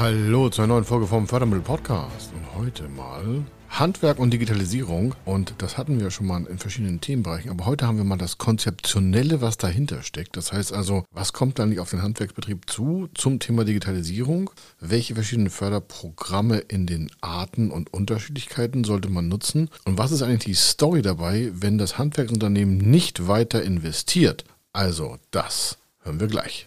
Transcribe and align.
Hallo 0.00 0.48
zu 0.48 0.62
einer 0.62 0.72
neuen 0.72 0.84
Folge 0.84 1.06
vom 1.06 1.28
Fördermittel 1.28 1.60
Podcast. 1.60 2.32
Und 2.32 2.58
heute 2.58 2.88
mal 2.88 3.44
Handwerk 3.68 4.18
und 4.18 4.30
Digitalisierung. 4.30 5.14
Und 5.26 5.52
das 5.58 5.76
hatten 5.76 6.00
wir 6.00 6.10
schon 6.10 6.26
mal 6.26 6.42
in 6.46 6.56
verschiedenen 6.56 7.02
Themenbereichen. 7.02 7.50
Aber 7.50 7.66
heute 7.66 7.86
haben 7.86 7.98
wir 7.98 8.04
mal 8.04 8.16
das 8.16 8.38
Konzeptionelle, 8.38 9.42
was 9.42 9.58
dahinter 9.58 10.02
steckt. 10.02 10.38
Das 10.38 10.54
heißt 10.54 10.72
also, 10.72 11.04
was 11.12 11.34
kommt 11.34 11.58
dann 11.58 11.78
auf 11.78 11.90
den 11.90 12.00
Handwerksbetrieb 12.00 12.70
zu 12.70 13.10
zum 13.12 13.40
Thema 13.40 13.66
Digitalisierung? 13.66 14.48
Welche 14.80 15.12
verschiedenen 15.12 15.50
Förderprogramme 15.50 16.60
in 16.60 16.86
den 16.86 17.10
Arten 17.20 17.70
und 17.70 17.92
Unterschiedlichkeiten 17.92 18.84
sollte 18.84 19.10
man 19.10 19.28
nutzen? 19.28 19.68
Und 19.84 19.98
was 19.98 20.12
ist 20.12 20.22
eigentlich 20.22 20.44
die 20.46 20.54
Story 20.54 21.02
dabei, 21.02 21.50
wenn 21.52 21.76
das 21.76 21.98
Handwerksunternehmen 21.98 22.78
nicht 22.78 23.28
weiter 23.28 23.62
investiert? 23.62 24.44
Also, 24.72 25.18
das 25.30 25.76
hören 26.04 26.20
wir 26.20 26.28
gleich. 26.28 26.66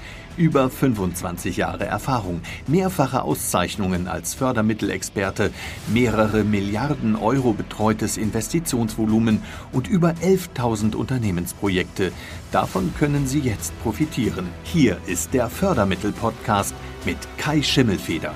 Über 0.37 0.69
25 0.69 1.57
Jahre 1.57 1.85
Erfahrung, 1.85 2.41
mehrfache 2.65 3.23
Auszeichnungen 3.23 4.07
als 4.07 4.33
Fördermittelexperte, 4.33 5.51
mehrere 5.93 6.43
Milliarden 6.43 7.15
Euro 7.15 7.53
betreutes 7.53 8.17
Investitionsvolumen 8.17 9.41
und 9.73 9.87
über 9.87 10.11
11.000 10.23 10.95
Unternehmensprojekte. 10.95 12.11
Davon 12.51 12.93
können 12.97 13.27
Sie 13.27 13.39
jetzt 13.39 13.77
profitieren. 13.83 14.47
Hier 14.63 14.97
ist 15.05 15.33
der 15.33 15.49
Fördermittel-Podcast 15.49 16.73
mit 17.05 17.17
Kai 17.37 17.61
Schimmelfeder. 17.61 18.33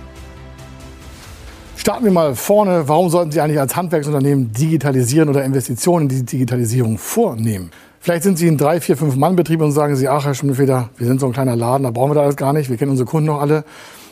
Starten 1.78 2.06
wir 2.06 2.12
mal 2.12 2.36
vorne. 2.36 2.88
Warum 2.88 3.09
sollten 3.09 3.32
Sie 3.32 3.40
eigentlich 3.40 3.59
als 3.59 3.76
Handwerksunternehmen 3.76 4.52
digitalisieren 4.52 5.30
oder 5.30 5.46
Investitionen 5.46 6.09
in 6.09 6.18
die 6.18 6.26
Digitalisierung 6.26 6.98
vornehmen? 6.98 7.72
Vielleicht 8.06 8.22
sind 8.22 8.38
Sie 8.38 8.48
ein 8.48 8.59
drei, 8.59 8.81
vier, 8.81 8.98
fünf 8.98 9.16
Mann-Betrieb 9.16 9.61
und 9.61 9.72
sagen 9.72 9.95
Sie, 9.95 10.08
ach 10.08 10.25
Herr 10.25 10.36
Schimmelfeder, 10.36 10.92
wir 10.95 11.08
sind 11.08 11.20
so 11.20 11.25
ein 11.25 11.31
kleiner 11.31 11.56
Laden, 11.56 11.86
da 11.86 11.89
brauchen 11.89 12.12
wir 12.12 12.14
das 12.14 12.23
alles 12.25 12.36
gar 12.36 12.53
nicht. 12.53 12.70
Wir 12.70 12.78
kennen 12.78 12.92
unsere 12.92 13.09
Kunden 13.09 13.25
noch 13.25 13.42
alle. 13.42 13.66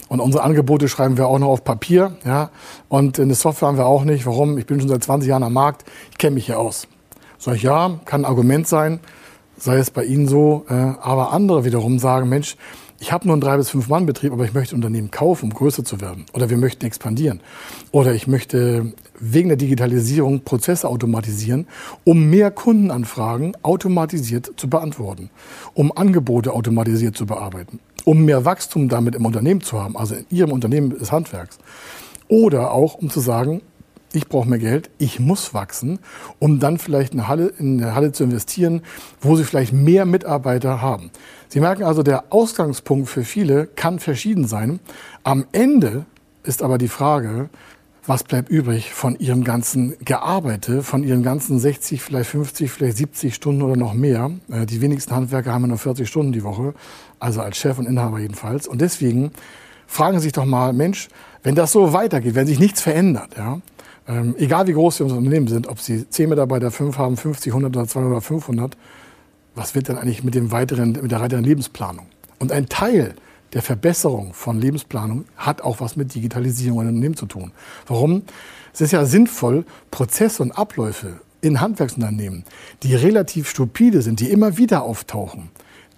Und 0.08 0.19
unsere 0.19 0.44
Angebote 0.44 0.89
schreiben 0.89 1.16
wir 1.16 1.27
auch 1.27 1.38
noch 1.38 1.50
auf 1.50 1.63
Papier. 1.63 2.16
Ja? 2.25 2.50
Und 2.89 3.19
eine 3.19 3.35
Software 3.35 3.67
haben 3.67 3.77
wir 3.77 3.85
auch 3.85 4.03
nicht. 4.03 4.25
Warum? 4.25 4.58
Ich 4.58 4.66
bin 4.66 4.80
schon 4.80 4.89
seit 4.89 5.03
20 5.03 5.30
Jahren 5.30 5.44
am 5.44 5.53
Markt. 5.53 5.85
Ich 6.09 6.17
kenne 6.17 6.33
mich 6.33 6.47
hier 6.47 6.58
aus. 6.58 6.88
Sag 7.38 7.58
ich, 7.58 7.61
ja, 7.61 8.00
kann 8.05 8.22
ein 8.22 8.25
Argument 8.25 8.67
sein. 8.67 9.00
Sei 9.58 9.77
es 9.77 9.91
bei 9.91 10.05
Ihnen 10.05 10.28
so. 10.28 10.66
Äh, 10.69 10.73
aber 10.73 11.31
andere 11.31 11.63
wiederum 11.63 12.00
sagen, 12.00 12.30
Mensch, 12.30 12.57
ich 13.04 13.12
habe 13.12 13.28
nur 13.28 13.34
einen 13.34 13.42
drei 13.42 13.58
bis 13.58 13.70
fünf 13.70 13.90
Mann 13.90 14.06
Betrieb, 14.06 14.32
aber 14.32 14.46
ich 14.46 14.54
möchte 14.54 14.76
Unternehmen 14.76 15.12
kaufen, 15.12 15.48
um 15.48 15.54
größer 15.54 15.84
zu 15.84 16.00
werden. 16.00 16.26
Oder 16.32 16.50
wir 16.50 16.56
möchten 16.56 16.86
expandieren. 16.86 17.42
Oder 17.92 18.14
ich 18.14 18.28
möchte 18.28 18.94
wegen 19.20 19.50
der 19.50 19.58
Digitalisierung 19.58 20.46
Prozesse 20.46 20.88
automatisieren, 20.88 21.68
um 22.06 22.30
mehr 22.30 22.50
Kundenanfragen 22.50 23.58
automatisiert 23.62 24.54
zu 24.56 24.70
beantworten, 24.70 25.31
um 25.74 25.92
Angebote 25.92 26.54
automatisiert 26.54 27.18
zu 27.18 27.26
bearbeiten, 27.26 27.81
um 28.06 28.24
mehr 28.24 28.46
Wachstum 28.46 28.88
damit 28.88 29.16
im 29.16 29.26
Unternehmen 29.26 29.59
zu 29.59 29.84
haben, 29.84 29.98
also 29.98 30.16
in 30.16 30.26
Ihrem 30.30 30.54
Unternehmen 30.54 30.98
des 30.98 31.12
Handwerks. 31.12 31.59
Oder 32.30 32.72
auch, 32.72 32.94
um 32.94 33.09
zu 33.09 33.20
sagen, 33.20 33.62
ich 34.14 34.30
brauche 34.30 34.47
mehr 34.47 34.59
Geld, 34.59 34.89
ich 35.00 35.19
muss 35.19 35.53
wachsen, 35.53 36.00
um 36.40 36.59
dann 36.59 36.78
vielleicht 36.78 37.13
eine 37.13 37.28
Halle, 37.28 37.47
in 37.47 37.81
eine 37.81 37.96
Halle 37.96 38.12
zu 38.12 38.24
investieren, 38.24 38.81
wo 39.19 39.35
Sie 39.35 39.44
vielleicht 39.44 39.74
mehr 39.74 40.06
Mitarbeiter 40.06 40.81
haben. 40.81 41.12
Sie 41.50 41.59
merken 41.59 41.84
also, 41.84 42.03
der 42.03 42.25
Ausgangspunkt 42.29 43.09
für 43.09 43.24
viele 43.24 43.68
kann 43.68 44.00
verschieden 44.00 44.47
sein. 44.47 44.79
Am 45.24 45.46
Ende 45.51 46.06
ist 46.44 46.62
aber 46.62 46.78
die 46.78 46.88
Frage, 46.88 47.50
was 48.06 48.24
bleibt 48.24 48.50
übrig 48.50 48.94
von 48.94 49.18
Ihrem 49.18 49.44
ganzen 49.44 49.96
Gearbeitet, 50.03 50.84
von 50.84 51.03
Ihren 51.03 51.24
ganzen 51.24 51.57
60, 51.57 52.01
vielleicht 52.01 52.30
50, 52.30 52.69
vielleicht 52.69 52.97
70 52.97 53.34
Stunden 53.34 53.62
oder 53.62 53.78
noch 53.78 53.94
mehr. 53.94 54.31
Äh, 54.51 54.66
die 54.66 54.81
wenigsten 54.81 55.16
Handwerker 55.16 55.53
haben 55.53 55.63
ja 55.63 55.69
nur 55.69 55.78
40 55.78 56.07
Stunden 56.07 56.34
die 56.34 56.44
Woche, 56.44 56.74
also 57.19 57.41
als 57.41 57.57
Chef 57.57 57.80
und 57.80 57.88
Inhaber 57.88 58.19
jedenfalls. 58.19 58.68
Und 58.68 58.81
deswegen 58.81 59.31
fragen 59.88 60.19
Sie 60.19 60.24
sich 60.24 60.34
doch 60.34 60.45
mal, 60.45 60.74
Mensch, 60.74 61.07
wenn 61.44 61.56
das 61.56 61.72
so 61.72 61.94
weitergeht, 61.94 62.35
wenn 62.35 62.47
sich 62.47 62.59
nichts 62.59 62.81
verändert, 62.81 63.31
ja, 63.38 63.59
ähm, 64.08 64.36
egal 64.38 64.68
wie 64.68 64.74
groß 64.74 65.02
unser 65.02 65.18
Unternehmen 65.18 65.47
sind, 65.47 65.68
ob 65.68 65.80
Sie 65.80 66.08
10 66.08 66.30
Mitarbeiter, 66.30 66.72
5 66.72 66.97
haben, 66.97 67.18
50, 67.18 67.52
100 67.52 67.75
oder 67.75 67.88
200 67.88 68.12
oder 68.12 68.22
500, 68.22 68.78
was 69.56 69.75
wird 69.75 69.90
dann 69.90 69.97
eigentlich 69.97 70.24
mit, 70.24 70.36
dem 70.36 70.52
weiteren, 70.52 70.94
mit 70.94 71.12
der 71.12 71.22
weiteren 71.22 71.44
Lebensplanung? 71.44 72.08
Und 72.40 72.52
ein 72.52 72.68
Teil 72.68 73.16
der 73.53 73.62
Verbesserung 73.62 74.34
von 74.34 74.59
Lebensplanung 74.59 75.25
hat 75.38 75.62
auch 75.62 75.80
was 75.80 75.96
mit 75.96 76.13
Digitalisierung 76.16 76.81
in 76.81 76.88
Unternehmen 76.88 77.16
zu 77.16 77.28
tun. 77.28 77.52
Warum? 77.88 78.24
Es 78.74 78.81
ist 78.81 78.92
ja 78.92 79.06
sinnvoll, 79.06 79.66
Prozesse 79.92 80.42
und 80.42 80.52
Abläufe 80.52 81.22
in 81.42 81.62
Handwerksunternehmen, 81.62 82.46
die 82.81 82.96
relativ 82.96 83.50
stupide 83.50 84.02
sind, 84.02 84.19
die 84.19 84.31
immer 84.31 84.58
wieder 84.58 84.84
auftauchen, 84.84 85.50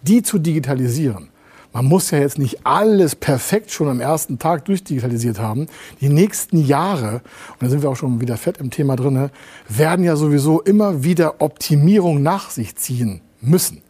die 0.02 0.22
zu 0.22 0.38
digitalisieren. 0.38 1.30
Man 1.76 1.88
muss 1.88 2.10
ja 2.12 2.20
jetzt 2.20 2.38
nicht 2.38 2.66
alles 2.66 3.18
perfekt 3.18 3.70
schon 3.70 3.90
am 3.90 4.00
ersten 4.00 4.40
Tag 4.40 4.64
durchdigitalisiert 4.64 5.40
haben. 5.40 5.68
Die 6.00 6.08
nächsten 6.08 6.66
Jahre, 6.66 7.16
und 7.16 7.64
da 7.64 7.68
sind 7.68 7.82
wir 7.82 7.90
auch 7.90 7.98
schon 7.98 8.22
wieder 8.22 8.38
fett 8.38 8.60
im 8.60 8.70
Thema 8.70 8.96
drin, 8.96 9.30
werden 9.68 10.06
ja 10.06 10.16
sowieso 10.16 10.62
immer 10.62 11.04
wieder 11.04 11.42
Optimierung 11.42 12.24
nach 12.24 12.50
sich 12.50 12.78
ziehen 12.78 13.20
müssen. 13.42 13.82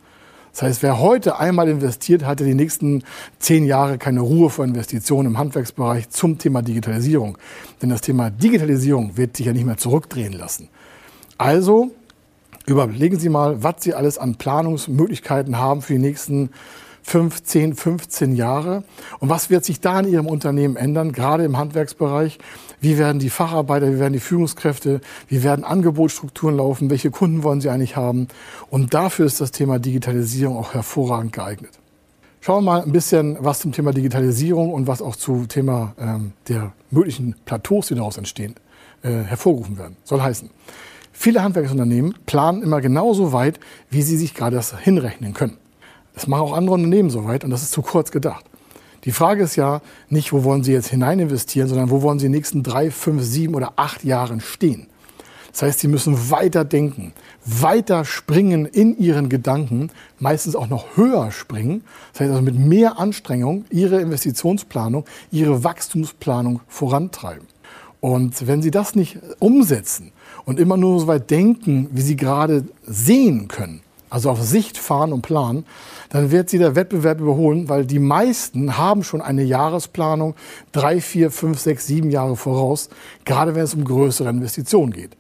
Das 0.52 0.64
heißt, 0.64 0.82
wer 0.82 1.00
heute 1.00 1.38
einmal 1.38 1.70
investiert, 1.70 2.26
hatte 2.26 2.44
die 2.44 2.56
nächsten 2.56 3.04
zehn 3.38 3.66
Jahre 3.66 4.00
keine 4.00 4.22
Ruhe 4.22 4.50
vor 4.50 4.66
Investitionen 4.66 5.28
im 5.28 5.38
Handwerksbereich 5.38 6.10
zum 6.10 6.40
Thema 6.40 6.64
Digitalisierung. 6.64 7.38
Denn 7.84 7.92
das 7.92 8.02
Thema 8.02 8.32
Digitalisierung 8.32 9.16
wird 9.16 9.38
sich 9.38 9.46
ja 9.46 9.54
nicht 9.54 9.68
mehr 9.68 9.78
zurückdrehen 9.78 10.34
lassen. 10.34 10.70
Also 11.38 11.92
überlegen 12.66 13.20
Sie 13.20 13.30
mal, 13.30 13.62
was 13.62 13.76
Sie 13.82 13.94
alles 13.94 14.18
an 14.18 14.38
Planungsmöglichkeiten 14.38 15.60
haben 15.60 15.84
für 15.84 15.94
die 15.94 16.00
nächsten 16.00 16.50
5, 17.06 17.44
10, 17.44 17.76
15 17.76 18.36
Jahre? 18.36 18.84
Und 19.20 19.30
was 19.30 19.52
wird 19.52 19.64
sich 19.64 19.80
da 19.80 20.00
in 20.00 20.08
Ihrem 20.08 20.26
Unternehmen 20.26 20.76
ändern, 20.76 21.12
gerade 21.12 21.44
im 21.44 21.56
Handwerksbereich? 21.56 22.40
Wie 22.82 22.98
werden 22.98 23.20
die 23.20 23.30
Facharbeiter, 23.30 23.94
wie 23.94 24.00
werden 24.00 24.14
die 24.14 24.20
Führungskräfte, 24.20 25.02
wie 25.28 25.44
werden 25.44 25.64
Angebotsstrukturen 25.64 26.58
laufen, 26.58 26.90
welche 26.90 27.12
Kunden 27.12 27.44
wollen 27.44 27.62
Sie 27.62 27.70
eigentlich 27.70 27.96
haben? 27.96 28.28
Und 28.72 28.96
dafür 28.96 29.28
ist 29.28 29.40
das 29.40 29.52
Thema 29.52 29.78
Digitalisierung 29.78 30.58
auch 30.58 30.74
hervorragend 30.74 31.32
geeignet. 31.32 31.72
Schauen 32.42 32.64
wir 32.64 32.72
mal 32.72 32.82
ein 32.82 32.92
bisschen 32.92 33.38
was 33.40 33.60
zum 33.60 33.72
Thema 33.72 33.94
Digitalisierung 33.94 34.74
und 34.74 34.88
was 34.88 35.02
auch 35.04 35.16
zum 35.16 35.48
Thema 35.48 35.94
ähm, 36.00 36.34
der 36.48 36.74
möglichen 36.90 37.36
Plateaus, 37.46 37.88
die 37.88 37.96
daraus 37.96 38.18
entstehen, 38.18 38.56
äh, 39.04 39.10
hervorgerufen 39.10 39.78
werden. 39.78 39.96
Soll 40.04 40.22
heißen, 40.22 40.50
viele 41.12 41.44
Handwerksunternehmen 41.44 42.16
planen 42.26 42.64
immer 42.64 42.82
genauso 42.82 43.32
weit, 43.32 43.60
wie 43.92 44.02
sie 44.02 44.18
sich 44.18 44.34
gerade 44.34 44.56
das 44.56 44.78
hinrechnen 44.80 45.34
können. 45.34 45.58
Das 46.16 46.28
machen 46.28 46.42
auch 46.42 46.54
andere 46.54 46.76
Unternehmen 46.76 47.10
so 47.10 47.26
weit 47.26 47.44
und 47.44 47.52
das 47.52 47.62
ist 47.62 47.72
zu 47.72 47.82
kurz 47.82 48.12
gedacht. 48.12 48.46
Die 49.04 49.12
Frage 49.12 49.44
ist 49.44 49.56
ja 49.56 49.82
nicht, 50.10 50.34
wo 50.34 50.44
wollen 50.44 50.64
Sie 50.64 50.72
jetzt 50.72 50.88
hinein 50.88 51.20
investieren, 51.20 51.68
sondern 51.68 51.92
wo 51.92 52.02
wollen 52.02 52.18
Sie 52.18 52.26
in 52.26 52.32
den 52.32 52.40
nächsten 52.40 52.64
drei, 52.64 52.90
fünf, 52.90 53.22
sieben 53.22 53.54
oder 53.54 53.74
acht 53.76 54.04
Jahren 54.04 54.40
stehen. 54.40 54.88
Das 55.52 55.62
heißt, 55.62 55.80
Sie 55.80 55.88
müssen 55.88 56.32
weiter 56.32 56.66
denken, 56.66 57.14
weiter 57.46 58.04
springen 58.04 58.66
in 58.66 58.98
Ihren 58.98 59.30
Gedanken, 59.30 59.92
meistens 60.20 60.56
auch 60.56 60.68
noch 60.68 60.98
höher 60.98 61.32
springen. 61.32 61.84
Das 62.12 62.22
heißt 62.22 62.32
also 62.32 62.42
mit 62.42 62.58
mehr 62.58 63.00
Anstrengung 63.00 63.64
Ihre 63.70 64.02
Investitionsplanung, 64.02 65.06
Ihre 65.32 65.64
Wachstumsplanung 65.64 66.62
vorantreiben. 66.68 67.48
Und 68.02 68.48
wenn 68.48 68.62
Sie 68.62 68.72
das 68.72 68.96
nicht 68.96 69.20
umsetzen 69.40 70.12
und 70.46 70.60
immer 70.60 70.78
nur 70.78 71.00
so 71.00 71.08
weit 71.08 71.30
denken, 71.30 71.90
wie 71.92 72.02
Sie 72.02 72.18
gerade 72.18 72.66
sehen 72.86 73.48
können, 73.48 73.82
also 74.16 74.30
auf 74.30 74.42
Sicht 74.42 74.78
fahren 74.78 75.12
und 75.12 75.24
planen, 75.24 75.66
dann 76.08 76.32
wird 76.32 76.50
sie 76.50 76.58
der 76.58 76.74
Wettbewerb 76.74 77.20
überholen, 77.20 77.68
weil 77.68 77.86
die 77.86 78.00
meisten 78.00 78.78
haben 78.78 79.04
schon 79.04 79.20
eine 79.20 79.44
Jahresplanung 79.44 80.36
drei, 80.72 81.02
vier, 81.02 81.32
fünf, 81.32 81.60
sechs, 81.60 81.86
sieben 81.86 82.10
Jahre 82.10 82.38
voraus, 82.38 82.88
gerade 83.26 83.56
wenn 83.56 83.64
es 83.64 83.74
um 83.74 83.84
größere 83.84 84.30
Investitionen 84.30 84.94
geht. 84.94 85.18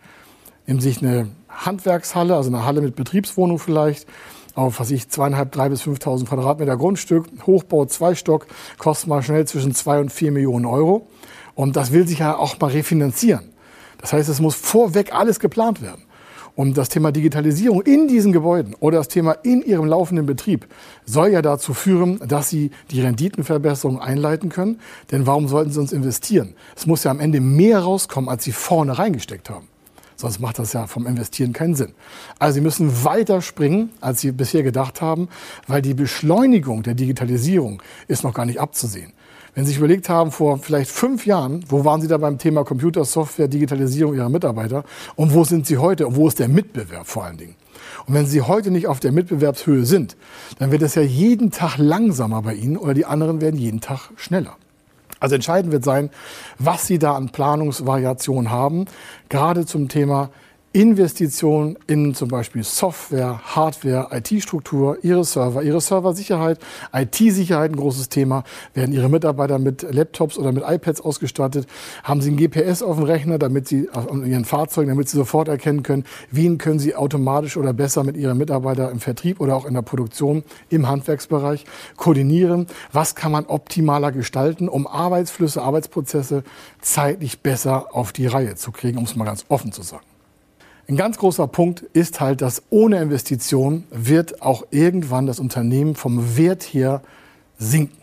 Nehmen 0.65 0.79
sich 0.79 1.01
eine 1.01 1.27
Handwerkshalle, 1.49 2.37
also 2.37 2.49
eine 2.49 2.63
Halle 2.63 2.79
mit 2.79 2.95
Betriebswohnung 2.95 3.59
vielleicht, 3.59 4.07
auf 4.53 4.79
was 4.79 4.91
ich 4.91 5.09
zweieinhalb, 5.09 5.51
drei 5.51 5.67
bis 5.67 5.81
5.000 5.81 6.27
Quadratmeter 6.27 6.77
Grundstück, 6.77 7.25
Hochbau, 7.45 7.87
Zweistock, 7.87 8.47
kostet 8.77 9.09
mal 9.09 9.21
schnell 9.21 9.45
zwischen 9.45 9.73
zwei 9.73 9.99
und 9.99 10.09
vier 10.09 10.31
Millionen 10.31 10.65
Euro. 10.65 11.05
Und 11.53 11.75
das 11.75 11.91
will 11.91 12.07
sich 12.07 12.19
ja 12.19 12.37
auch 12.37 12.57
mal 12.61 12.71
refinanzieren. 12.71 13.49
Das 13.97 14.13
heißt, 14.13 14.29
es 14.29 14.39
muss 14.39 14.55
vorweg 14.55 15.13
alles 15.13 15.41
geplant 15.41 15.81
werden. 15.81 16.05
Und 16.55 16.77
das 16.77 16.87
Thema 16.87 17.11
Digitalisierung 17.11 17.81
in 17.81 18.07
diesen 18.07 18.31
Gebäuden 18.31 18.75
oder 18.79 18.99
das 18.99 19.09
Thema 19.09 19.33
in 19.43 19.61
ihrem 19.61 19.85
laufenden 19.85 20.25
Betrieb 20.25 20.67
soll 21.05 21.29
ja 21.29 21.41
dazu 21.41 21.73
führen, 21.73 22.19
dass 22.25 22.49
sie 22.49 22.71
die 22.91 23.01
Renditenverbesserung 23.01 23.99
einleiten 23.99 24.49
können. 24.49 24.79
Denn 25.11 25.27
warum 25.27 25.49
sollten 25.49 25.71
sie 25.71 25.79
uns 25.81 25.91
investieren? 25.91 26.53
Es 26.75 26.85
muss 26.85 27.03
ja 27.03 27.11
am 27.11 27.19
Ende 27.19 27.41
mehr 27.41 27.79
rauskommen, 27.79 28.29
als 28.29 28.45
sie 28.45 28.53
vorne 28.53 28.97
reingesteckt 28.97 29.49
haben. 29.49 29.67
Sonst 30.15 30.39
macht 30.39 30.59
das 30.59 30.71
ja 30.71 30.87
vom 30.87 31.07
Investieren 31.07 31.51
keinen 31.51 31.75
Sinn. 31.75 31.93
Also 32.39 32.55
Sie 32.55 32.61
müssen 32.61 33.03
weiter 33.03 33.41
springen, 33.41 33.89
als 33.99 34.21
Sie 34.21 34.31
bisher 34.31 34.63
gedacht 34.63 35.01
haben, 35.01 35.27
weil 35.67 35.81
die 35.81 35.93
Beschleunigung 35.93 36.83
der 36.83 36.93
Digitalisierung 36.93 37.81
ist 38.07 38.23
noch 38.23 38.33
gar 38.33 38.45
nicht 38.45 38.61
abzusehen. 38.61 39.11
Wenn 39.55 39.63
Sie 39.63 39.69
sich 39.69 39.77
überlegt 39.77 40.09
haben, 40.09 40.33
vor 40.33 40.57
vielleicht 40.57 40.91
fünf 40.91 41.25
Jahren, 41.25 41.63
wo 41.69 41.85
waren 41.85 42.01
Sie 42.01 42.09
da 42.09 42.17
beim 42.17 42.37
Thema 42.37 42.65
Computersoftware, 42.65 43.47
Digitalisierung 43.47 44.13
Ihrer 44.13 44.27
Mitarbeiter 44.27 44.83
und 45.15 45.33
wo 45.33 45.45
sind 45.45 45.65
Sie 45.65 45.77
heute 45.77 46.07
und 46.07 46.17
wo 46.17 46.27
ist 46.27 46.39
der 46.39 46.49
Mitbewerb 46.49 47.07
vor 47.07 47.23
allen 47.23 47.37
Dingen? 47.37 47.55
Und 48.05 48.13
wenn 48.13 48.25
Sie 48.25 48.41
heute 48.41 48.69
nicht 48.69 48.87
auf 48.87 48.99
der 48.99 49.13
Mitbewerbshöhe 49.13 49.85
sind, 49.85 50.17
dann 50.59 50.71
wird 50.71 50.81
es 50.81 50.95
ja 50.95 51.01
jeden 51.01 51.51
Tag 51.51 51.77
langsamer 51.77 52.41
bei 52.41 52.53
Ihnen 52.53 52.75
oder 52.75 52.93
die 52.93 53.05
anderen 53.05 53.39
werden 53.39 53.57
jeden 53.57 53.79
Tag 53.79 54.09
schneller. 54.17 54.57
Also 55.21 55.35
entscheidend 55.35 55.71
wird 55.71 55.85
sein, 55.85 56.09
was 56.59 56.85
Sie 56.85 56.99
da 56.99 57.15
an 57.15 57.29
Planungsvariationen 57.29 58.51
haben, 58.51 58.85
gerade 59.29 59.65
zum 59.65 59.87
Thema 59.87 60.31
Investitionen 60.75 61.77
in 61.87 62.13
zum 62.15 62.27
Beispiel 62.27 62.61
Software, 62.61 63.39
Hardware, 63.55 64.09
IT-Struktur, 64.11 64.97
Ihre 65.03 65.23
Server, 65.23 65.63
Ihre 65.63 65.79
Serversicherheit, 65.79 66.59
IT-Sicherheit 66.91 67.71
ein 67.71 67.77
großes 67.77 68.09
Thema. 68.09 68.43
Werden 68.73 68.93
Ihre 68.93 69.07
Mitarbeiter 69.07 69.57
mit 69.57 69.83
Laptops 69.89 70.37
oder 70.37 70.51
mit 70.51 70.65
iPads 70.67 70.99
ausgestattet? 70.99 71.65
Haben 72.03 72.19
Sie 72.19 72.29
ein 72.29 72.35
GPS 72.35 72.81
auf 72.81 72.97
dem 72.97 73.05
Rechner, 73.05 73.39
damit 73.39 73.69
Sie 73.69 73.87
in 74.11 74.25
Ihren 74.25 74.43
Fahrzeugen, 74.43 74.89
damit 74.89 75.07
Sie 75.07 75.15
sofort 75.15 75.47
erkennen 75.47 75.81
können, 75.81 76.03
wen 76.29 76.57
können 76.57 76.79
Sie 76.79 76.93
automatisch 76.93 77.55
oder 77.55 77.71
besser 77.71 78.03
mit 78.03 78.17
Ihren 78.17 78.37
Mitarbeitern 78.37 78.91
im 78.91 78.99
Vertrieb 78.99 79.39
oder 79.39 79.55
auch 79.55 79.65
in 79.65 79.75
der 79.75 79.81
Produktion 79.81 80.43
im 80.67 80.89
Handwerksbereich 80.89 81.63
koordinieren? 81.95 82.67
Was 82.91 83.15
kann 83.15 83.31
man 83.31 83.45
optimaler 83.45 84.11
gestalten, 84.11 84.67
um 84.67 84.87
Arbeitsflüsse, 84.87 85.61
Arbeitsprozesse 85.61 86.43
zeitlich 86.81 87.39
besser 87.39 87.95
auf 87.95 88.11
die 88.11 88.27
Reihe 88.27 88.55
zu 88.55 88.73
kriegen, 88.73 88.97
um 88.97 89.05
es 89.05 89.15
mal 89.15 89.23
ganz 89.23 89.45
offen 89.47 89.71
zu 89.71 89.81
sagen? 89.81 90.03
Ein 90.87 90.97
ganz 90.97 91.17
großer 91.17 91.47
Punkt 91.47 91.81
ist 91.93 92.21
halt, 92.21 92.41
dass 92.41 92.61
ohne 92.69 93.01
Investition 93.01 93.85
wird 93.89 94.43
auch 94.43 94.67
irgendwann 94.69 95.25
das 95.25 95.39
Unternehmen 95.39 95.95
vom 95.95 96.37
Wert 96.37 96.61
her 96.61 97.01
sinken. 97.57 97.97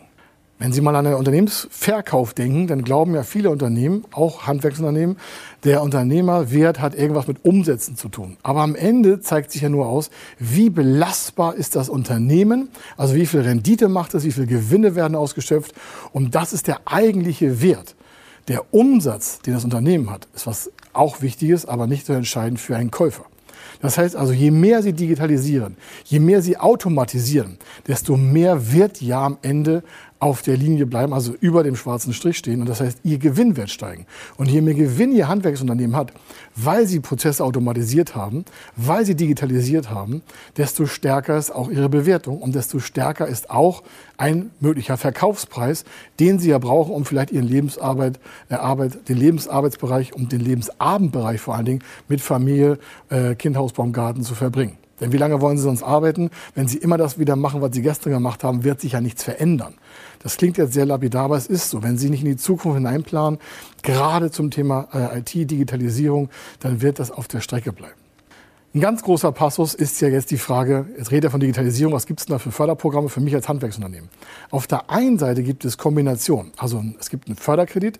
Wenn 0.59 0.73
Sie 0.73 0.81
mal 0.81 0.95
an 0.95 1.05
den 1.05 1.13
Unternehmensverkauf 1.13 2.33
denken, 2.33 2.67
dann 2.67 2.83
glauben 2.83 3.15
ja 3.15 3.23
viele 3.23 3.51
Unternehmen, 3.51 4.03
auch 4.11 4.47
Handwerksunternehmen, 4.47 5.17
der 5.63 5.81
Unternehmerwert 5.81 6.81
hat 6.81 6.93
irgendwas 6.93 7.27
mit 7.27 7.45
Umsätzen 7.45 7.95
zu 7.95 8.09
tun. 8.09 8.35
Aber 8.43 8.61
am 8.61 8.75
Ende 8.75 9.21
zeigt 9.21 9.51
sich 9.51 9.61
ja 9.61 9.69
nur 9.69 9.87
aus, 9.87 10.09
wie 10.37 10.69
belastbar 10.69 11.55
ist 11.55 11.77
das 11.77 11.87
Unternehmen, 11.87 12.67
also 12.97 13.15
wie 13.15 13.25
viel 13.25 13.41
Rendite 13.41 13.87
macht 13.87 14.13
es, 14.13 14.25
wie 14.25 14.31
viel 14.31 14.45
Gewinne 14.45 14.95
werden 14.95 15.15
ausgeschöpft. 15.15 15.73
Und 16.11 16.35
das 16.35 16.51
ist 16.51 16.67
der 16.67 16.81
eigentliche 16.83 17.61
Wert. 17.61 17.95
Der 18.47 18.73
Umsatz, 18.73 19.39
den 19.39 19.53
das 19.53 19.63
Unternehmen 19.63 20.09
hat, 20.09 20.27
ist 20.35 20.47
was 20.47 20.71
auch 20.91 21.21
Wichtiges, 21.21 21.65
aber 21.65 21.87
nicht 21.87 22.05
so 22.05 22.13
entscheidend 22.13 22.59
für 22.59 22.75
einen 22.75 22.91
Käufer. 22.91 23.25
Das 23.81 23.97
heißt 23.97 24.15
also, 24.15 24.33
je 24.33 24.51
mehr 24.51 24.81
Sie 24.81 24.93
digitalisieren, 24.93 25.77
je 26.05 26.19
mehr 26.19 26.41
Sie 26.41 26.57
automatisieren, 26.57 27.57
desto 27.87 28.17
mehr 28.17 28.71
wird 28.71 29.01
ja 29.01 29.25
am 29.25 29.37
Ende 29.41 29.83
auf 30.23 30.41
der 30.41 30.55
Linie 30.55 30.85
bleiben, 30.85 31.13
also 31.13 31.33
über 31.41 31.63
dem 31.63 31.75
schwarzen 31.75 32.13
Strich 32.13 32.37
stehen. 32.37 32.61
Und 32.61 32.69
das 32.69 32.79
heißt, 32.79 32.99
Ihr 33.03 33.17
Gewinn 33.17 33.57
wird 33.57 33.69
steigen. 33.69 34.05
Und 34.37 34.49
je 34.49 34.61
mehr 34.61 34.73
Gewinn 34.73 35.11
Ihr 35.11 35.27
Handwerksunternehmen 35.27 35.97
hat, 35.97 36.13
weil 36.55 36.87
Sie 36.87 37.01
Prozesse 37.01 37.43
automatisiert 37.43 38.15
haben, 38.15 38.45
weil 38.77 39.05
Sie 39.05 39.15
digitalisiert 39.15 39.89
haben, 39.89 40.21
desto 40.55 40.85
stärker 40.85 41.37
ist 41.37 41.53
auch 41.53 41.69
Ihre 41.69 41.89
Bewertung 41.89 42.37
und 42.41 42.55
desto 42.55 42.79
stärker 42.79 43.27
ist 43.27 43.49
auch 43.49 43.83
ein 44.15 44.51
möglicher 44.61 44.95
Verkaufspreis, 44.95 45.83
den 46.21 46.39
Sie 46.39 46.51
ja 46.51 46.57
brauchen, 46.57 46.93
um 46.93 47.03
vielleicht 47.03 47.31
Ihren 47.31 47.47
Lebensarbeit, 47.47 48.17
äh, 48.47 48.55
Arbeit, 48.55 49.09
den 49.09 49.17
Lebensarbeitsbereich 49.17 50.13
und 50.13 50.31
den 50.31 50.39
Lebensabendbereich 50.39 51.41
vor 51.41 51.55
allen 51.55 51.65
Dingen 51.65 51.83
mit 52.07 52.21
Familie, 52.21 52.79
äh, 53.09 53.35
Kind, 53.35 53.57
Haus, 53.57 53.73
Baum, 53.73 53.91
Garten 53.91 54.23
zu 54.23 54.35
verbringen. 54.35 54.77
Denn 55.03 55.11
wie 55.11 55.17
lange 55.17 55.41
wollen 55.41 55.57
Sie 55.57 55.63
sonst 55.63 55.83
arbeiten? 55.83 56.29
Wenn 56.55 56.69
Sie 56.69 56.77
immer 56.77 56.97
das 56.97 57.19
wieder 57.19 57.35
machen, 57.35 57.59
was 57.59 57.75
Sie 57.75 57.81
gestern 57.81 58.13
gemacht 58.13 58.41
haben, 58.45 58.63
wird 58.63 58.79
sich 58.79 58.93
ja 58.93 59.01
nichts 59.01 59.21
verändern. 59.21 59.73
Das 60.19 60.37
klingt 60.37 60.57
jetzt 60.57 60.71
sehr 60.71 60.85
lapidar, 60.85 61.25
aber 61.25 61.35
es 61.35 61.47
ist 61.47 61.69
so. 61.69 61.83
Wenn 61.83 61.97
Sie 61.97 62.09
nicht 62.09 62.21
in 62.21 62.29
die 62.29 62.37
Zukunft 62.37 62.77
hineinplanen, 62.77 63.37
gerade 63.81 64.31
zum 64.31 64.49
Thema 64.49 64.87
äh, 64.93 65.19
IT, 65.19 65.33
Digitalisierung, 65.33 66.29
dann 66.61 66.81
wird 66.81 66.99
das 66.99 67.11
auf 67.11 67.27
der 67.27 67.41
Strecke 67.41 67.73
bleiben. 67.73 67.99
Ein 68.73 68.79
ganz 68.79 69.03
großer 69.03 69.33
Passus 69.33 69.73
ist 69.73 69.99
ja 69.99 70.07
jetzt 70.07 70.31
die 70.31 70.37
Frage, 70.37 70.85
jetzt 70.97 71.11
redet 71.11 71.25
er 71.25 71.31
von 71.31 71.41
Digitalisierung, 71.41 71.93
was 71.93 72.05
gibt 72.05 72.21
es 72.21 72.25
denn 72.25 72.35
da 72.35 72.39
für 72.39 72.53
Förderprogramme 72.53 73.09
für 73.09 73.19
mich 73.19 73.35
als 73.35 73.49
Handwerksunternehmen? 73.49 74.07
Auf 74.51 74.67
der 74.67 74.89
einen 74.89 75.19
Seite 75.19 75.43
gibt 75.43 75.65
es 75.65 75.77
Kombinationen. 75.77 76.53
Also 76.55 76.81
es 76.97 77.09
gibt 77.09 77.27
einen 77.27 77.35
Förderkredit 77.35 77.99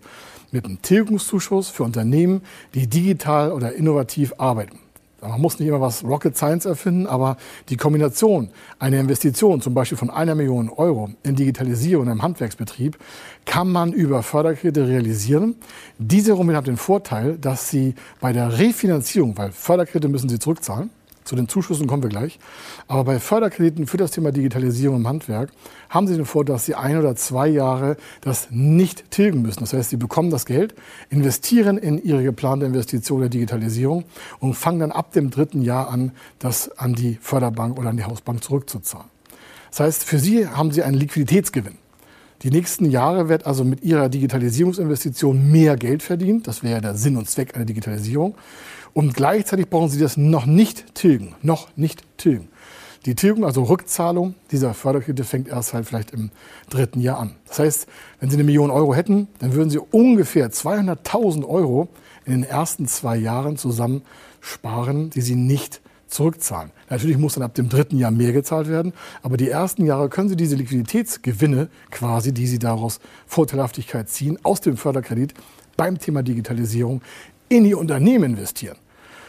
mit 0.52 0.64
einem 0.64 0.80
Tilgungszuschuss 0.80 1.68
für 1.68 1.82
Unternehmen, 1.82 2.40
die 2.72 2.86
digital 2.86 3.52
oder 3.52 3.74
innovativ 3.74 4.32
arbeiten. 4.38 4.80
Man 5.28 5.40
muss 5.40 5.58
nicht 5.58 5.68
immer 5.68 5.80
was 5.80 6.04
Rocket 6.04 6.36
Science 6.36 6.66
erfinden, 6.66 7.06
aber 7.06 7.36
die 7.68 7.76
Kombination 7.76 8.50
einer 8.78 9.00
Investition, 9.00 9.60
zum 9.60 9.74
Beispiel 9.74 9.96
von 9.96 10.10
einer 10.10 10.34
Million 10.34 10.68
Euro 10.68 11.10
in 11.22 11.34
Digitalisierung 11.34 12.08
im 12.08 12.22
Handwerksbetrieb, 12.22 12.98
kann 13.46 13.70
man 13.70 13.92
über 13.92 14.22
Förderkredite 14.22 14.86
realisieren. 14.86 15.56
Diese 15.98 16.32
Runde 16.32 16.56
hat 16.56 16.66
den 16.66 16.76
Vorteil, 16.76 17.38
dass 17.38 17.70
sie 17.70 17.94
bei 18.20 18.32
der 18.32 18.58
Refinanzierung, 18.58 19.36
weil 19.38 19.50
Förderkredite 19.50 20.08
müssen 20.08 20.28
sie 20.28 20.38
zurückzahlen, 20.38 20.90
zu 21.24 21.36
den 21.36 21.48
Zuschüssen 21.48 21.86
kommen 21.86 22.02
wir 22.02 22.10
gleich. 22.10 22.38
Aber 22.86 23.04
bei 23.04 23.18
Förderkrediten 23.18 23.86
für 23.86 23.96
das 23.96 24.10
Thema 24.10 24.32
Digitalisierung 24.32 24.98
im 24.98 25.08
Handwerk 25.08 25.50
haben 25.88 26.06
Sie 26.06 26.16
den 26.16 26.26
Vorteil, 26.26 26.54
dass 26.54 26.66
Sie 26.66 26.74
ein 26.74 26.98
oder 26.98 27.16
zwei 27.16 27.48
Jahre 27.48 27.96
das 28.20 28.48
nicht 28.50 29.10
tilgen 29.10 29.42
müssen. 29.42 29.60
Das 29.60 29.72
heißt, 29.72 29.90
Sie 29.90 29.96
bekommen 29.96 30.30
das 30.30 30.46
Geld, 30.46 30.74
investieren 31.10 31.78
in 31.78 32.02
Ihre 32.02 32.22
geplante 32.22 32.66
Investition 32.66 33.20
der 33.20 33.30
Digitalisierung 33.30 34.04
und 34.38 34.54
fangen 34.54 34.80
dann 34.80 34.92
ab 34.92 35.12
dem 35.12 35.30
dritten 35.30 35.62
Jahr 35.62 35.88
an, 35.88 36.12
das 36.38 36.70
an 36.78 36.94
die 36.94 37.18
Förderbank 37.20 37.78
oder 37.78 37.90
an 37.90 37.96
die 37.96 38.04
Hausbank 38.04 38.42
zurückzuzahlen. 38.44 39.08
Das 39.70 39.80
heißt, 39.80 40.04
für 40.04 40.18
Sie 40.18 40.46
haben 40.46 40.70
Sie 40.70 40.82
einen 40.82 40.96
Liquiditätsgewinn. 40.96 41.83
Die 42.44 42.50
nächsten 42.50 42.90
Jahre 42.90 43.30
wird 43.30 43.46
also 43.46 43.64
mit 43.64 43.82
Ihrer 43.82 44.10
Digitalisierungsinvestition 44.10 45.50
mehr 45.50 45.78
Geld 45.78 46.02
verdient. 46.02 46.46
Das 46.46 46.62
wäre 46.62 46.82
der 46.82 46.94
Sinn 46.94 47.16
und 47.16 47.28
Zweck 47.28 47.56
einer 47.56 47.64
Digitalisierung. 47.64 48.34
Und 48.92 49.14
gleichzeitig 49.14 49.70
brauchen 49.70 49.88
Sie 49.88 49.98
das 49.98 50.18
noch 50.18 50.44
nicht 50.44 50.94
tilgen. 50.94 51.34
Noch 51.40 51.74
nicht 51.74 52.04
tilgen. 52.18 52.48
Die 53.06 53.14
Tilgung, 53.14 53.46
also 53.46 53.62
Rückzahlung 53.62 54.34
dieser 54.50 54.74
Förderkredite, 54.74 55.24
fängt 55.24 55.48
erst 55.48 55.72
halt 55.72 55.86
vielleicht 55.86 56.10
im 56.10 56.30
dritten 56.68 57.00
Jahr 57.00 57.18
an. 57.18 57.34
Das 57.48 57.60
heißt, 57.60 57.86
wenn 58.20 58.28
Sie 58.28 58.36
eine 58.36 58.44
Million 58.44 58.70
Euro 58.70 58.94
hätten, 58.94 59.28
dann 59.38 59.54
würden 59.54 59.70
Sie 59.70 59.78
ungefähr 59.78 60.50
200.000 60.50 61.46
Euro 61.46 61.88
in 62.26 62.32
den 62.32 62.44
ersten 62.44 62.86
zwei 62.86 63.16
Jahren 63.16 63.56
zusammen 63.56 64.02
sparen, 64.42 65.08
die 65.08 65.22
Sie 65.22 65.34
nicht 65.34 65.80
zurückzahlen. 66.14 66.70
Natürlich 66.88 67.18
muss 67.18 67.34
dann 67.34 67.42
ab 67.42 67.54
dem 67.54 67.68
dritten 67.68 67.98
Jahr 67.98 68.10
mehr 68.10 68.32
gezahlt 68.32 68.68
werden, 68.68 68.92
aber 69.22 69.36
die 69.36 69.50
ersten 69.50 69.84
Jahre 69.84 70.08
können 70.08 70.28
Sie 70.28 70.36
diese 70.36 70.56
Liquiditätsgewinne 70.56 71.68
quasi, 71.90 72.32
die 72.32 72.46
Sie 72.46 72.58
daraus 72.58 73.00
Vorteilhaftigkeit 73.26 74.08
ziehen, 74.08 74.38
aus 74.42 74.60
dem 74.60 74.76
Förderkredit 74.76 75.34
beim 75.76 75.98
Thema 75.98 76.22
Digitalisierung 76.22 77.02
in 77.48 77.64
die 77.64 77.74
Unternehmen 77.74 78.32
investieren. 78.32 78.76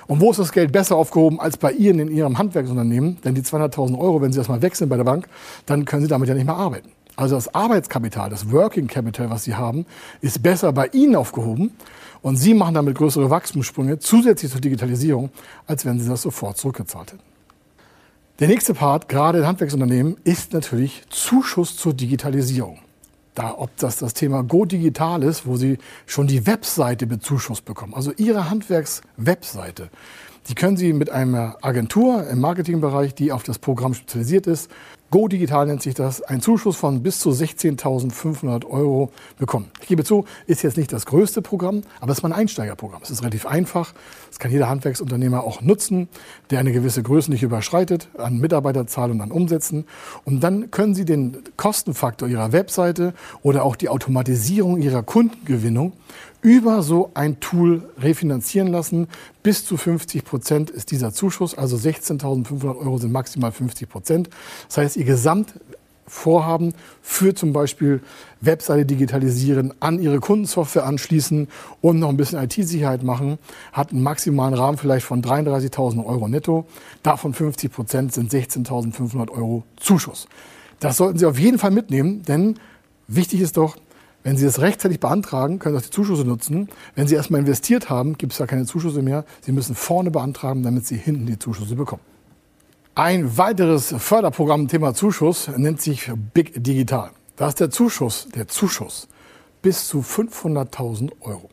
Und 0.07 0.21
wo 0.21 0.29
ist 0.29 0.37
das 0.37 0.51
Geld 0.51 0.71
besser 0.71 0.95
aufgehoben 0.95 1.39
als 1.39 1.57
bei 1.57 1.71
Ihnen 1.71 2.07
in 2.07 2.15
Ihrem 2.15 2.37
Handwerksunternehmen? 2.37 3.17
Denn 3.23 3.33
die 3.33 3.41
200.000 3.41 3.97
Euro, 3.97 4.21
wenn 4.21 4.31
Sie 4.31 4.37
das 4.37 4.47
mal 4.47 4.61
wechseln 4.61 4.87
bei 4.87 4.97
der 4.97 5.03
Bank, 5.03 5.27
dann 5.65 5.85
können 5.85 6.03
Sie 6.03 6.07
damit 6.07 6.29
ja 6.29 6.35
nicht 6.35 6.45
mehr 6.45 6.55
arbeiten. 6.55 6.94
Also 7.15 7.35
das 7.35 7.53
Arbeitskapital, 7.53 8.29
das 8.29 8.51
Working 8.51 8.87
Capital, 8.87 9.29
was 9.29 9.43
Sie 9.43 9.55
haben, 9.55 9.85
ist 10.21 10.43
besser 10.43 10.73
bei 10.73 10.87
Ihnen 10.87 11.15
aufgehoben. 11.15 11.71
Und 12.21 12.37
Sie 12.37 12.53
machen 12.53 12.73
damit 12.73 12.97
größere 12.97 13.29
Wachstumssprünge 13.29 13.99
zusätzlich 13.99 14.51
zur 14.51 14.61
Digitalisierung, 14.61 15.29
als 15.67 15.85
wenn 15.85 15.99
Sie 15.99 16.09
das 16.09 16.23
sofort 16.23 16.57
zurückgezahlt 16.57 17.13
hätten. 17.13 17.23
Der 18.39 18.47
nächste 18.47 18.73
Part, 18.73 19.07
gerade 19.07 19.39
in 19.39 19.47
Handwerksunternehmen, 19.47 20.17
ist 20.23 20.51
natürlich 20.51 21.03
Zuschuss 21.09 21.77
zur 21.77 21.93
Digitalisierung 21.93 22.79
da, 23.35 23.53
ob 23.57 23.75
das 23.77 23.97
das 23.97 24.13
Thema 24.13 24.43
Go 24.43 24.65
Digital 24.65 25.21
ist, 25.21 25.45
wo 25.45 25.57
Sie 25.57 25.77
schon 26.05 26.25
die 26.25 26.47
Webseite 26.47 27.05
bezuschusst 27.05 27.65
bekommen, 27.65 27.93
also 27.93 28.11
Ihre 28.13 28.49
Handwerkswebseite. 28.49 29.89
Die 30.47 30.53
können 30.53 30.77
Sie 30.77 30.93
mit 30.93 31.09
einer 31.09 31.57
Agentur 31.61 32.27
im 32.27 32.39
Marketingbereich, 32.39 33.15
die 33.15 33.31
auf 33.31 33.41
das 33.41 33.57
Programm 33.57 33.95
spezialisiert 33.95 34.45
ist, 34.45 34.69
Go 35.11 35.27
Digital 35.27 35.67
nennt 35.67 35.83
sich 35.83 35.93
das, 35.93 36.23
ein 36.23 36.41
Zuschuss 36.41 36.75
von 36.75 37.03
bis 37.03 37.19
zu 37.19 37.29
16.500 37.29 38.65
Euro 38.65 39.11
bekommen. 39.37 39.71
Ich 39.79 39.87
gebe 39.87 40.03
zu, 40.03 40.25
ist 40.45 40.63
jetzt 40.63 40.77
nicht 40.77 40.91
das 40.91 41.05
größte 41.05 41.41
Programm, 41.43 41.83
aber 42.01 42.11
es 42.11 42.17
ist 42.17 42.23
mal 42.23 42.33
ein 42.33 42.39
Einsteigerprogramm. 42.39 43.01
Es 43.03 43.11
ist 43.11 43.21
relativ 43.21 43.45
einfach. 43.45 43.93
Das 44.29 44.39
kann 44.39 44.51
jeder 44.51 44.67
Handwerksunternehmer 44.67 45.43
auch 45.43 45.61
nutzen, 45.61 46.09
der 46.49 46.59
eine 46.59 46.73
gewisse 46.73 47.03
Größe 47.03 47.31
nicht 47.31 47.43
überschreitet, 47.43 48.09
an 48.17 48.39
Mitarbeiterzahl 48.39 49.11
und 49.11 49.21
an 49.21 49.31
Umsätzen. 49.31 49.85
Und 50.25 50.43
dann 50.43 50.71
können 50.71 50.95
Sie 50.95 51.05
den 51.05 51.37
Kostenfaktor 51.55 52.27
Ihrer 52.27 52.51
Webseite 52.51 53.13
oder 53.43 53.63
auch 53.63 53.75
die 53.75 53.89
Automatisierung 53.89 54.81
Ihrer 54.81 55.03
Kundengewinnung 55.03 55.93
über 56.45 56.83
so 56.83 57.09
ein 57.15 57.39
Tool 57.39 57.89
refinanzieren 57.97 58.67
lassen. 58.67 59.07
Bis 59.41 59.65
zu 59.65 59.77
50 59.77 60.23
Prozent 60.23 60.69
ist 60.69 60.91
dieser 60.91 61.11
Zuschuss, 61.11 61.57
also 61.57 61.75
16.500 61.75 62.77
Euro 62.77 62.99
sind 62.99 63.11
maximal 63.11 63.51
50 63.51 63.89
Prozent. 63.89 64.29
Das 64.67 64.77
heißt, 64.77 64.95
Ihr 64.97 65.05
Gesamtvorhaben 65.05 66.75
für 67.01 67.33
zum 67.33 67.51
Beispiel 67.51 67.99
Webseite 68.41 68.85
digitalisieren, 68.85 69.73
an 69.79 69.99
Ihre 69.99 70.19
Kundensoftware 70.19 70.85
anschließen 70.85 71.47
und 71.81 71.97
noch 71.97 72.09
ein 72.09 72.17
bisschen 72.17 72.37
IT-Sicherheit 72.37 73.01
machen, 73.01 73.39
hat 73.71 73.91
einen 73.91 74.03
maximalen 74.03 74.53
Rahmen 74.53 74.77
vielleicht 74.77 75.07
von 75.07 75.23
33.000 75.23 76.05
Euro 76.05 76.27
netto. 76.27 76.67
Davon 77.01 77.33
50 77.33 77.71
Prozent 77.71 78.13
sind 78.13 78.31
16.500 78.31 79.31
Euro 79.31 79.63
Zuschuss. 79.77 80.27
Das 80.79 80.97
sollten 80.97 81.17
Sie 81.17 81.25
auf 81.25 81.39
jeden 81.39 81.57
Fall 81.57 81.71
mitnehmen, 81.71 82.21
denn 82.21 82.59
wichtig 83.07 83.41
ist 83.41 83.57
doch, 83.57 83.77
wenn 84.25 84.37
Sie 84.37 84.45
das 84.45 84.59
rechtzeitig 84.59 84.99
beantragen, 84.99 85.59
können 85.59 85.75
Sie 85.75 85.79
auch 85.79 85.85
die 85.85 85.91
Zuschüsse 85.91 86.25
nutzen. 86.25 86.67
Wenn 86.95 87.05
Sie 87.05 87.13
erstmal 87.13 87.41
investiert 87.41 87.91
haben, 87.91 88.17
gibt 88.17 88.33
es 88.33 88.39
ja 88.39 88.47
keine 88.47 88.65
Zuschüsse 88.65 89.03
mehr. 89.03 89.23
Sie 89.41 89.51
müssen 89.51 89.75
vorne 89.75 90.09
beantragen, 90.09 90.63
damit 90.63 90.87
Sie 90.87 90.97
hinten 90.97 91.27
die 91.27 91.37
Zuschüsse 91.37 91.75
bekommen. 91.75 92.01
Ein 92.95 93.37
weiteres 93.37 93.93
Förderprogramm 93.95 94.67
Thema 94.67 94.95
Zuschuss 94.95 95.47
nennt 95.55 95.79
sich 95.79 96.11
Big 96.33 96.63
Digital. 96.63 97.11
Da 97.35 97.49
ist 97.49 97.59
der 97.59 97.69
Zuschuss, 97.69 98.27
der 98.33 98.47
Zuschuss 98.47 99.07
bis 99.61 99.87
zu 99.87 99.99
500.000 99.99 101.11
Euro. 101.21 101.51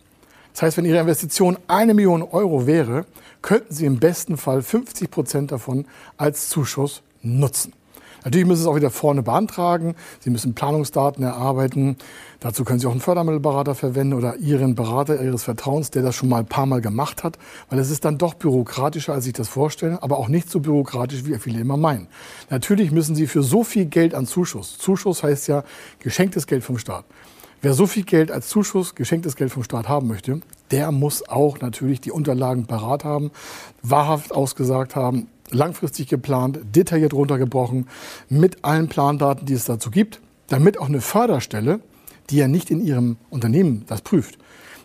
Das 0.55 0.63
heißt, 0.63 0.77
wenn 0.79 0.87
Ihre 0.87 1.01
Investition 1.01 1.59
eine 1.69 1.93
Million 1.93 2.23
Euro 2.23 2.67
wäre, 2.67 3.05
könnten 3.43 3.75
Sie 3.75 3.85
im 3.85 3.99
besten 3.99 4.39
Fall 4.39 4.63
50 4.63 5.11
Prozent 5.11 5.53
davon 5.53 5.85
als 6.17 6.49
Zuschuss 6.49 7.03
nutzen. 7.21 7.75
Natürlich 8.25 8.47
müssen 8.47 8.63
Sie 8.63 8.65
es 8.65 8.71
auch 8.71 8.77
wieder 8.77 8.91
vorne 8.91 9.23
beantragen. 9.23 9.95
Sie 10.21 10.31
müssen 10.31 10.55
Planungsdaten 10.55 11.25
erarbeiten. 11.25 11.97
Dazu 12.41 12.65
können 12.65 12.79
Sie 12.79 12.87
auch 12.87 12.93
einen 12.93 13.01
Fördermittelberater 13.01 13.75
verwenden 13.75 14.15
oder 14.15 14.37
Ihren 14.37 14.75
Berater 14.75 15.23
Ihres 15.23 15.45
Vertrauens, 15.45 15.91
der 15.91 16.03
das 16.03 16.15
schon 16.15 16.29
mal 16.29 16.39
ein 16.39 16.47
paar 16.47 16.67
Mal 16.67 16.81
gemacht 16.81 17.25
hat, 17.25 17.39
weil 17.71 17.79
es 17.79 17.91
ist 17.91 18.05
dann 18.05 18.19
doch 18.19 18.35
bürokratischer, 18.35 19.13
als 19.13 19.27
ich 19.27 19.33
das 19.33 19.49
vorstelle, 19.49 20.03
aber 20.03 20.19
auch 20.19 20.29
nicht 20.29 20.51
so 20.51 20.61
bürokratisch, 20.61 21.25
wie 21.25 21.39
viele 21.39 21.61
immer 21.61 21.77
meinen. 21.77 22.09
Natürlich 22.51 22.91
müssen 22.93 23.15
Sie 23.15 23.27
für 23.27 23.43
so 23.43 23.65
viel 23.65 23.87
Geld 23.87 24.15
an 24.15 24.27
Zuschuss, 24.27 24.79
Zuschuss 24.79 25.23
heißt 25.23 25.49
ja 25.49 25.65
geschenktes 26.01 26.47
Geld 26.47 26.65
vom 26.65 26.79
Staat, 26.79 27.05
Wer 27.65 27.75
so 27.75 27.87
viel 27.87 28.03
Geld 28.03 28.33
als 28.33 28.49
Zuschuss, 28.49 28.97
geschenktes 28.97 29.37
Geld 29.37 29.53
vom 29.53 29.63
Staat 29.63 29.89
haben 29.89 30.09
möchte, 30.09 30.41
der 30.73 30.91
muss 30.91 31.29
auch 31.29 31.61
natürlich 31.61 32.01
die 32.01 32.11
Unterlagen 32.11 32.67
parat 32.67 33.05
haben, 33.05 33.31
wahrhaft 33.83 34.33
ausgesagt 34.35 34.97
haben, 34.97 35.29
langfristig 35.51 36.09
geplant, 36.09 36.61
detailliert 36.75 37.13
runtergebrochen, 37.13 37.89
mit 38.29 38.65
allen 38.65 38.89
Plandaten, 38.89 39.47
die 39.47 39.55
es 39.55 39.65
dazu 39.65 39.91
gibt, 39.91 40.21
damit 40.49 40.79
auch 40.79 40.89
eine 40.89 41.01
Förderstelle, 41.01 41.81
die 42.31 42.37
ja 42.37 42.49
nicht 42.49 42.71
in 42.71 42.85
ihrem 42.85 43.17
Unternehmen 43.31 43.85
das 43.87 44.03
prüft, 44.03 44.39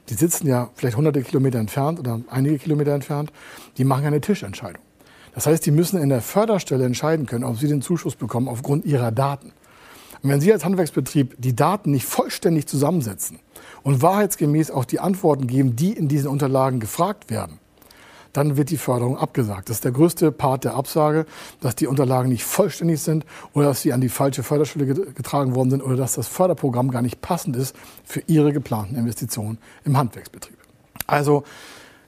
die 0.09 0.13
sitzen 0.13 0.47
ja 0.47 0.69
vielleicht 0.75 0.97
hunderte 0.97 1.21
Kilometer 1.21 1.59
entfernt 1.59 1.99
oder 1.99 2.21
einige 2.29 2.57
Kilometer 2.57 2.93
entfernt, 2.93 3.31
die 3.77 3.83
machen 3.83 4.05
eine 4.05 4.21
Tischentscheidung. 4.21 4.81
Das 5.33 5.45
heißt, 5.45 5.65
die 5.65 5.71
müssen 5.71 6.01
in 6.01 6.09
der 6.09 6.21
Förderstelle 6.21 6.85
entscheiden 6.85 7.25
können, 7.25 7.43
ob 7.43 7.57
sie 7.57 7.67
den 7.67 7.81
Zuschuss 7.81 8.15
bekommen 8.15 8.47
aufgrund 8.47 8.85
ihrer 8.85 9.11
Daten. 9.11 9.51
Und 10.23 10.31
wenn 10.31 10.41
Sie 10.41 10.51
als 10.51 10.65
Handwerksbetrieb 10.65 11.35
die 11.37 11.55
Daten 11.55 11.91
nicht 11.91 12.05
vollständig 12.05 12.65
zusammensetzen 12.65 13.39
und 13.83 14.01
wahrheitsgemäß 14.01 14.71
auch 14.71 14.85
die 14.85 14.99
Antworten 14.99 15.45
geben, 15.45 15.75
die 15.75 15.93
in 15.93 16.07
diesen 16.07 16.29
Unterlagen 16.29 16.79
gefragt 16.79 17.29
werden, 17.29 17.59
dann 18.37 18.55
wird 18.55 18.69
die 18.69 18.77
Förderung 18.77 19.17
abgesagt. 19.17 19.67
Das 19.67 19.77
ist 19.77 19.83
der 19.83 19.91
größte 19.91 20.31
Part 20.31 20.63
der 20.63 20.75
Absage, 20.75 21.25
dass 21.59 21.75
die 21.75 21.87
Unterlagen 21.87 22.29
nicht 22.29 22.43
vollständig 22.43 23.01
sind 23.01 23.25
oder 23.53 23.65
dass 23.65 23.81
sie 23.81 23.93
an 23.93 23.99
die 23.99 24.09
falsche 24.09 24.43
Förderstelle 24.43 24.85
getragen 24.85 25.55
worden 25.55 25.71
sind 25.71 25.81
oder 25.81 25.95
dass 25.95 26.13
das 26.13 26.27
Förderprogramm 26.27 26.91
gar 26.91 27.01
nicht 27.01 27.19
passend 27.19 27.55
ist 27.55 27.75
für 28.05 28.21
Ihre 28.27 28.53
geplanten 28.53 28.95
Investitionen 28.95 29.57
im 29.85 29.97
Handwerksbetrieb. 29.97 30.55
Also 31.07 31.45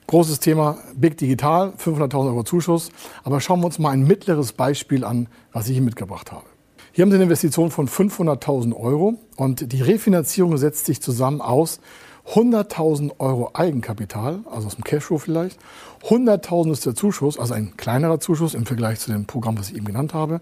großes 0.06 0.40
Thema 0.40 0.78
Big 0.96 1.18
Digital, 1.18 1.74
500.000 1.84 2.28
Euro 2.28 2.44
Zuschuss. 2.44 2.92
Aber 3.24 3.42
schauen 3.42 3.62
wir 3.62 3.66
uns 3.66 3.80
mal 3.80 3.90
ein 3.90 4.04
mittleres 4.04 4.54
Beispiel 4.54 5.04
an, 5.04 5.30
was 5.52 5.68
ich 5.68 5.78
hier 5.78 5.82
mitgebracht 5.82 6.32
habe. 6.32 6.46
Hier 6.92 7.02
haben 7.02 7.10
Sie 7.10 7.16
eine 7.16 7.24
Investition 7.24 7.72
von 7.72 7.88
500.000 7.88 8.76
Euro 8.76 9.16
und 9.36 9.74
die 9.74 9.82
Refinanzierung 9.82 10.58
setzt 10.58 10.86
sich 10.86 11.02
zusammen 11.02 11.42
aus 11.42 11.80
100.000 12.28 13.20
Euro 13.20 13.52
Eigenkapital, 13.54 14.40
also 14.52 14.68
aus 14.68 14.76
dem 14.76 14.84
Cashflow 14.84 15.18
vielleicht. 15.18 15.60
100.000 16.08 16.72
ist 16.72 16.86
der 16.86 16.96
Zuschuss, 16.96 17.40
also 17.40 17.54
ein 17.54 17.76
kleinerer 17.76 18.20
Zuschuss 18.20 18.54
im 18.54 18.66
Vergleich 18.66 19.00
zu 19.00 19.12
dem 19.12 19.26
Programm, 19.26 19.58
was 19.58 19.70
ich 19.70 19.76
eben 19.76 19.86
genannt 19.86 20.14
habe. 20.14 20.42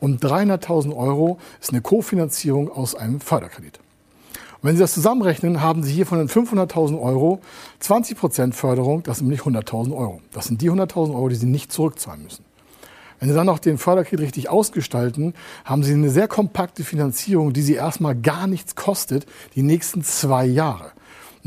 Und 0.00 0.24
300.000 0.24 0.96
Euro 0.96 1.38
ist 1.60 1.70
eine 1.70 1.80
Kofinanzierung 1.80 2.70
aus 2.70 2.94
einem 2.94 3.20
Förderkredit. 3.20 3.78
Und 4.60 4.68
wenn 4.68 4.76
Sie 4.76 4.82
das 4.82 4.94
zusammenrechnen, 4.94 5.60
haben 5.60 5.84
Sie 5.84 5.92
hier 5.92 6.06
von 6.06 6.18
den 6.18 6.28
500.000 6.28 7.00
Euro 7.00 7.40
20 7.78 8.18
Prozent 8.18 8.54
Förderung, 8.56 9.04
das 9.04 9.18
sind 9.18 9.28
nämlich 9.28 9.42
100.000 9.42 9.96
Euro. 9.96 10.20
Das 10.32 10.46
sind 10.46 10.60
die 10.60 10.70
100.000 10.70 11.14
Euro, 11.14 11.28
die 11.28 11.36
Sie 11.36 11.46
nicht 11.46 11.72
zurückzahlen 11.72 12.24
müssen. 12.24 12.44
Wenn 13.20 13.28
Sie 13.28 13.34
dann 13.34 13.46
noch 13.46 13.58
den 13.58 13.78
Förderkredit 13.78 14.20
richtig 14.20 14.48
ausgestalten, 14.48 15.34
haben 15.64 15.82
Sie 15.82 15.92
eine 15.92 16.10
sehr 16.10 16.28
kompakte 16.28 16.84
Finanzierung, 16.84 17.52
die 17.52 17.62
Sie 17.62 17.74
erstmal 17.74 18.14
gar 18.14 18.46
nichts 18.46 18.74
kostet, 18.74 19.26
die 19.54 19.62
nächsten 19.62 20.02
zwei 20.02 20.44
Jahre. 20.44 20.92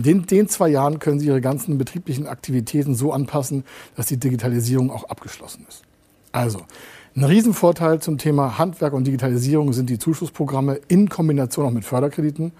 In 0.01 0.22
den, 0.22 0.25
den 0.25 0.48
zwei 0.48 0.70
Jahren 0.70 0.98
können 0.98 1.20
Sie 1.20 1.27
Ihre 1.27 1.41
ganzen 1.41 1.77
betrieblichen 1.77 2.25
Aktivitäten 2.25 2.96
so 2.96 3.13
anpassen, 3.13 3.63
dass 3.96 4.08
die 4.08 4.17
Digitalisierung 4.17 4.89
auch 4.89 5.03
abgeschlossen 5.03 5.63
ist. 5.70 5.84
Also, 6.31 6.62
ein 7.15 7.24
Riesenvorteil 7.24 8.01
zum 8.01 8.17
Thema 8.17 8.58
Handwerk 8.58 8.93
und 8.93 9.05
Digitalisierung 9.05 9.74
sind 9.74 9.91
die 9.91 10.00
Zuschussprogramme 10.00 10.79
in 10.88 11.08
Kombination 11.08 11.67
auch 11.67 11.72
mit 11.72 11.86
Förderkrediten. 11.86 12.51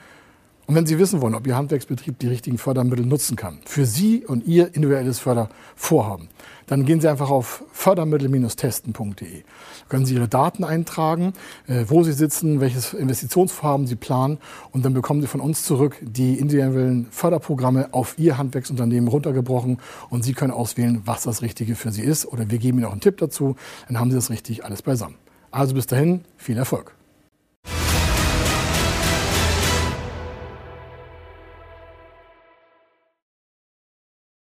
Und 0.67 0.75
wenn 0.75 0.86
Sie 0.86 1.00
wissen 1.00 1.19
wollen, 1.19 1.33
ob 1.33 1.48
Ihr 1.48 1.55
Handwerksbetrieb 1.55 2.19
die 2.19 2.27
richtigen 2.27 2.60
Fördermittel 2.60 3.07
nutzen 3.07 3.36
kann, 3.36 3.57
für 3.65 3.88
Sie 3.88 4.24
und 4.24 4.45
Ihr 4.45 4.75
individuelles 4.75 5.17
Fördervorhaben, 5.17 6.27
dann 6.71 6.85
gehen 6.85 7.01
Sie 7.01 7.09
einfach 7.09 7.29
auf 7.29 7.65
fördermittel-testen.de. 7.73 9.43
Können 9.89 10.05
Sie 10.05 10.15
Ihre 10.15 10.29
Daten 10.29 10.63
eintragen, 10.63 11.33
äh, 11.67 11.83
wo 11.89 12.01
Sie 12.01 12.13
sitzen, 12.13 12.61
welches 12.61 12.93
Investitionsvorhaben 12.93 13.87
Sie 13.87 13.97
planen 13.97 14.37
und 14.71 14.85
dann 14.85 14.93
bekommen 14.93 15.19
Sie 15.19 15.27
von 15.27 15.41
uns 15.41 15.63
zurück 15.63 15.97
die 16.01 16.39
individuellen 16.39 17.07
Förderprogramme 17.11 17.89
auf 17.91 18.17
Ihr 18.17 18.37
Handwerksunternehmen 18.37 19.09
runtergebrochen 19.09 19.79
und 20.09 20.23
Sie 20.23 20.31
können 20.31 20.53
auswählen, 20.53 21.01
was 21.03 21.23
das 21.23 21.41
Richtige 21.41 21.75
für 21.75 21.91
Sie 21.91 22.03
ist 22.03 22.25
oder 22.25 22.49
wir 22.49 22.57
geben 22.57 22.77
Ihnen 22.77 22.87
auch 22.87 22.93
einen 22.93 23.01
Tipp 23.01 23.17
dazu, 23.17 23.57
dann 23.89 23.99
haben 23.99 24.09
Sie 24.09 24.15
das 24.15 24.29
richtig 24.29 24.63
alles 24.63 24.81
beisammen. 24.81 25.15
Also 25.51 25.75
bis 25.75 25.87
dahin, 25.87 26.23
viel 26.37 26.57
Erfolg. 26.57 26.95